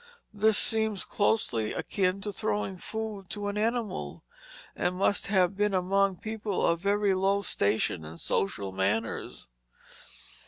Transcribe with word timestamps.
This 0.33 0.57
seems 0.57 1.05
closely 1.05 1.73
akin 1.73 2.21
to 2.21 2.31
throwing 2.31 2.75
food 2.77 3.29
to 3.29 3.49
an 3.49 3.55
animal, 3.55 4.23
and 4.75 4.95
must 4.95 5.27
have 5.27 5.55
been 5.55 5.75
among 5.75 6.17
people 6.17 6.65
of 6.65 6.81
very 6.81 7.13
low 7.13 7.43
station 7.43 8.03
and 8.03 8.19
social 8.19 8.71
manners. 8.71 9.47